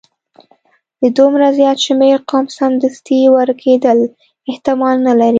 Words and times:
د 1.01 1.03
دومره 1.17 1.45
زیات 1.57 1.77
شمیر 1.85 2.17
قوم 2.29 2.45
سمدستي 2.57 3.19
ورکیدل 3.35 3.99
احتمال 4.51 4.97
نه 5.07 5.13
لري. 5.19 5.29